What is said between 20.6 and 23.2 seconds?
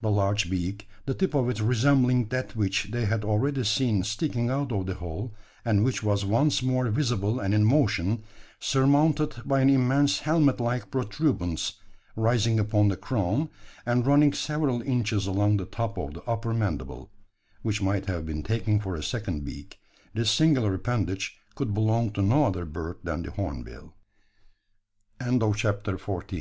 appendage could belong to no other bird